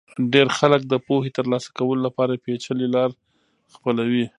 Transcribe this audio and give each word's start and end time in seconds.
ډېر 0.33 0.47
خلک 0.57 0.81
د 0.87 0.93
پوهې 1.07 1.29
ترلاسه 1.37 1.69
کولو 1.77 2.01
لپاره 2.07 2.41
پېچلې 2.43 2.87
لار 2.95 3.09
خپلوي. 3.73 4.25